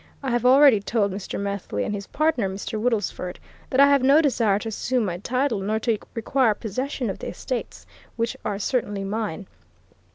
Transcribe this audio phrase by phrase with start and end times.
[0.23, 1.39] "I have already told Mr.
[1.39, 2.81] Methley and his partner, Mr.
[2.81, 3.37] Woodlesford,
[3.69, 7.27] that I have no desire to assume my title nor to require possession of the
[7.27, 7.85] estates
[8.15, 9.45] which are certainly mine.